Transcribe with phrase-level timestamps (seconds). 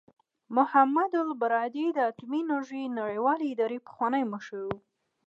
[0.55, 4.69] محمد البرادعي د اټومي انرژۍ نړیوالې ادارې پخوانی مشر و.